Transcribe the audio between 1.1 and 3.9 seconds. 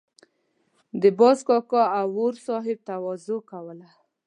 باز کاکا او اور صاحب تواضع کوله.